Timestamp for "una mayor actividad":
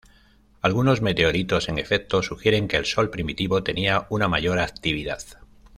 4.09-5.21